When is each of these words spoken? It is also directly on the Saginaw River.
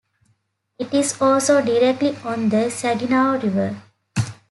It 0.79 0.95
is 0.95 1.21
also 1.21 1.61
directly 1.61 2.15
on 2.25 2.49
the 2.49 2.71
Saginaw 2.71 3.33
River. 3.39 3.83